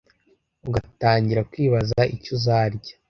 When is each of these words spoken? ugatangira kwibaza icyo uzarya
ugatangira 0.67 1.41
kwibaza 1.51 2.01
icyo 2.15 2.31
uzarya 2.37 2.93